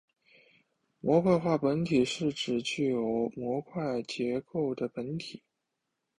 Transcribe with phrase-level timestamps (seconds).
[0.99, 5.43] 模块化本体是指具有模块结构的本体。